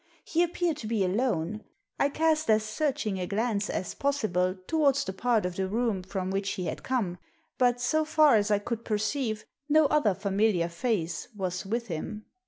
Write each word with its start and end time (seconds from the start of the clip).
He 0.25 0.43
ap 0.43 0.53
peared 0.53 0.77
to 0.77 0.87
be 0.87 1.05
alone. 1.05 1.63
I 1.99 2.09
cast 2.09 2.49
as 2.49 2.63
searching 2.63 3.19
a 3.19 3.27
glance 3.27 3.69
as 3.69 3.93
possible 3.93 4.55
towards 4.65 5.03
the 5.03 5.13
part 5.13 5.45
of 5.45 5.57
the 5.57 5.67
room 5.67 6.01
from 6.01 6.31
which 6.31 6.53
he 6.53 6.65
had 6.65 6.81
come. 6.81 7.19
But, 7.59 7.79
so 7.79 8.03
far 8.03 8.33
as 8.35 8.49
I 8.49 8.57
could 8.57 8.83
perceive, 8.83 9.45
no 9.69 9.85
other 9.85 10.15
familiar 10.15 10.69
face 10.69 11.27
was 11.35 11.67
with 11.67 11.85
him. 11.85 12.25